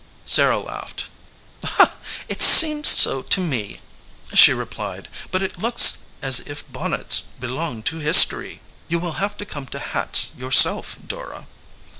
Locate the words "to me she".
3.21-4.51